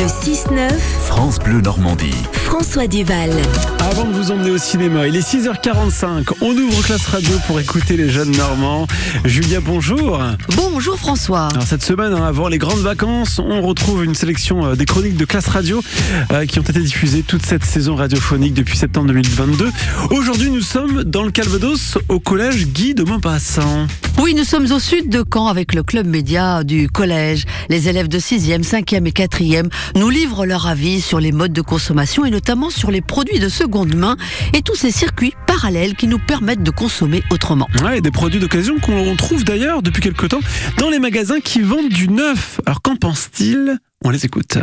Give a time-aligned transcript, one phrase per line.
[0.00, 0.70] Le 6-9,
[1.04, 2.14] France Bleu Normandie.
[2.32, 3.32] François Duval.
[3.80, 6.36] Avant de vous emmener au cinéma, il est 6h45.
[6.40, 8.86] On ouvre classe radio pour écouter les jeunes Normands.
[9.26, 10.22] Julia, bonjour.
[10.56, 11.48] Bonjour François.
[11.48, 15.18] Alors cette semaine, hein, avant les grandes vacances, on retrouve une sélection euh, des chroniques
[15.18, 15.82] de classe radio
[16.32, 19.70] euh, qui ont été diffusées toute cette saison radiophonique depuis septembre 2022.
[20.12, 23.86] Aujourd'hui, nous sommes dans le Calvados au collège Guy de Maupassant.
[24.22, 27.44] Oui, nous sommes au sud de Caen avec le club média du collège.
[27.70, 31.62] Les élèves de 6e, 5e et 4e nous livrent leur avis sur les modes de
[31.62, 34.16] consommation et notamment sur les produits de seconde main
[34.52, 37.66] et tous ces circuits parallèles qui nous permettent de consommer autrement.
[37.82, 40.40] Ouais, des produits d'occasion qu'on trouve d'ailleurs depuis quelque temps
[40.76, 42.60] dans les magasins qui vendent du neuf.
[42.66, 43.78] Alors qu'en pense-t-il?
[44.04, 44.58] On les écoute.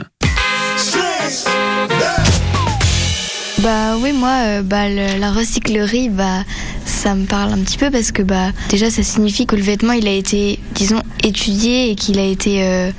[3.59, 6.43] Bah oui, moi, euh, bah, le- la recyclerie, bah,
[7.07, 9.93] ça me parle un petit peu parce que bah, déjà, ça signifie que le vêtement,
[9.93, 12.91] il a été, disons, étudié et qu'il a été euh,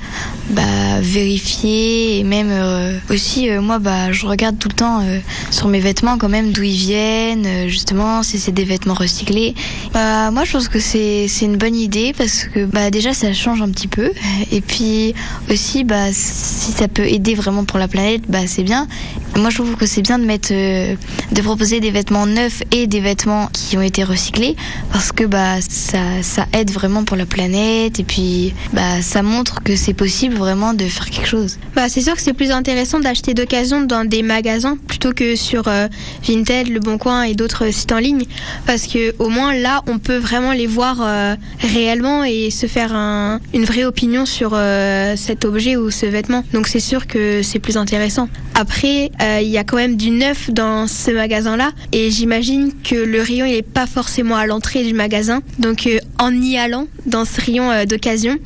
[0.49, 2.17] bah, vérifié.
[2.17, 5.03] Et même euh, aussi, euh, moi, bah, je regarde tout le temps
[5.51, 9.53] sur mes vêtements quand même d'où ils viennent, justement, si c'est des vêtements recyclés.
[9.93, 13.61] Bah, moi, je pense que c'est une bonne idée parce que bah, déjà, ça change
[13.61, 14.11] un petit peu.
[14.51, 15.13] Et puis
[15.51, 18.87] aussi, bah, si ça peut aider vraiment pour la planète, bah, c'est bien.
[19.35, 22.99] Moi, je trouve que c'est bien de mettre, de proposer des vêtements neufs et des
[22.99, 24.55] vêtements qui ont été recyclés
[24.91, 29.61] parce que bah ça, ça aide vraiment pour la planète et puis bah ça montre
[29.63, 31.57] que c'est possible vraiment de faire quelque chose.
[31.75, 35.67] Bah, c'est sûr que c'est plus intéressant d'acheter d'occasion dans des magasins plutôt que sur
[35.67, 35.87] euh,
[36.27, 38.23] Vinted, Le Bon Coin et d'autres sites en ligne.
[38.65, 42.93] Parce que au moins là, on peut vraiment les voir euh, réellement et se faire
[42.95, 46.43] un- une vraie opinion sur euh, cet objet ou ce vêtement.
[46.53, 48.27] Donc c'est sûr que c'est plus intéressant.
[48.55, 52.95] Après, euh, il y a quand même du neuf dans ce magasin-là et j'imagine que
[52.95, 55.41] le rayon il est pas forcément à l'entrée du magasin.
[55.57, 58.37] Donc euh, en y allant dans ce rayon euh, d'occasion,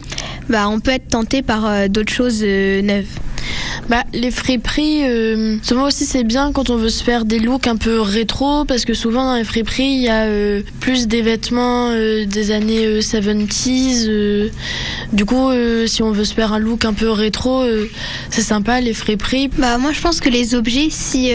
[0.50, 3.08] bah, on peut être tenté par euh, d'autres choses neuves.
[3.90, 7.68] Bah, les friperies, euh, souvent aussi c'est bien quand on veut se faire des looks
[7.68, 11.22] un peu rétro parce que souvent dans les friperies il y a euh, plus des
[11.22, 14.06] vêtements euh, des années euh, 70s.
[14.08, 14.50] euh,
[15.12, 15.50] du coup,
[15.86, 17.64] si on veut se faire un look un peu rétro,
[18.30, 19.50] c'est sympa les friperies.
[19.58, 21.32] Bah moi je pense que les objets si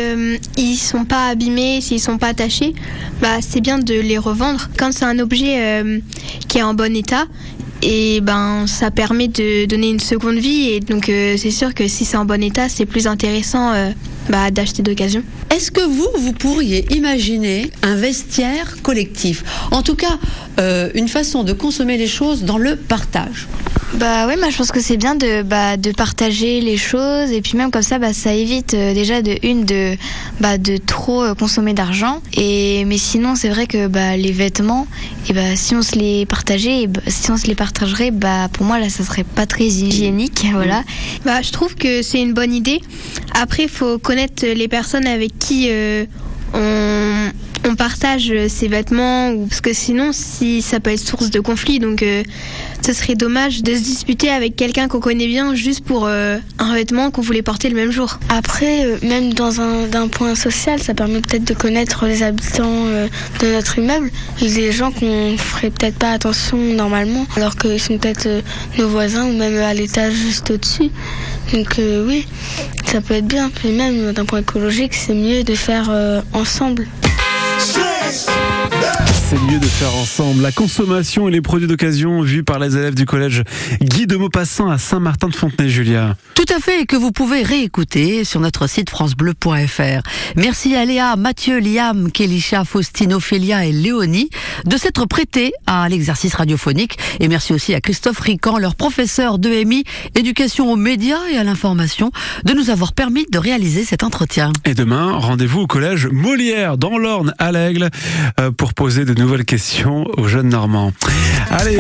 [0.57, 2.75] ils sont pas abîmés, s'ils sont pas attachés,
[3.23, 4.69] bah c'est bien de les revendre.
[4.77, 5.85] Quand c'est un objet
[6.49, 7.27] qui est en bon état,
[7.83, 10.71] et ben ça permet de donner une seconde vie.
[10.71, 13.91] Et donc euh, c'est sûr que si c'est en bon état, c'est plus intéressant euh,
[14.28, 15.22] bah, d'acheter d'occasion.
[15.55, 19.44] Est-ce que vous, vous pourriez imaginer un vestiaire collectif?
[19.71, 20.19] En tout cas,
[20.61, 23.49] euh, une façon de consommer les choses dans le partage.
[23.94, 27.41] Bah ouais, moi je pense que c'est bien de bah, de partager les choses et
[27.41, 29.97] puis même comme ça bah ça évite euh, déjà de une de
[30.41, 34.87] bah de trop euh, consommer d'argent et mais sinon c'est vrai que bah les vêtements
[35.28, 38.49] et bah si on se les partageait et bah, si on se les partagerait bah
[38.53, 40.84] pour moi là ça serait pas très hygiénique voilà.
[41.25, 42.83] Bah je trouve que c'est une bonne idée.
[43.41, 46.05] Après il faut connaître les personnes avec qui euh,
[46.55, 47.29] on
[47.69, 51.79] on partage ces vêtements ou parce que sinon si ça peut être source de conflit
[51.79, 52.23] donc euh,
[52.84, 56.75] ce serait dommage de se disputer avec quelqu'un qu'on connaît bien juste pour euh, un
[56.75, 58.19] vêtement qu'on voulait porter le même jour.
[58.29, 62.87] Après, euh, même dans un d'un point social, ça permet peut-être de connaître les habitants
[62.87, 63.09] euh,
[63.41, 68.27] de notre immeuble, des gens qu'on ferait peut-être pas attention normalement, alors qu'ils sont peut-être
[68.27, 68.41] euh,
[68.79, 70.91] nos voisins ou même à l'étage juste au-dessus.
[71.53, 72.27] Donc euh, oui,
[72.87, 73.50] ça peut être bien.
[73.50, 76.21] Puis même d'un point écologique, c'est mieux de faire euh,
[77.59, 78.48] ensemble.
[79.31, 80.41] C'est mieux de faire ensemble.
[80.43, 83.43] La consommation et les produits d'occasion vus par les élèves du collège
[83.83, 86.16] Guy de Maupassant à Saint-Martin de Fontenay-Julia.
[86.34, 90.00] Tout à fait, et que vous pouvez réécouter sur notre site francebleu.fr.
[90.37, 94.31] Merci à Léa, Mathieu, Liam, Kélisha, Faustine, Ophélia et Léonie
[94.65, 96.97] de s'être prêtés à l'exercice radiophonique.
[97.21, 99.84] Et merci aussi à Christophe Rican, leur professeur de MI,
[100.15, 102.12] éducation aux médias et à l'information,
[102.44, 104.55] de nous avoir permis de réaliser cet entretien.
[104.65, 107.91] Et demain, rendez-vous au collège Molière dans l'Orne à l'Aigle
[108.41, 110.93] euh, pour poser de nouvelles questions aux jeunes Normands.
[111.51, 111.77] Allez.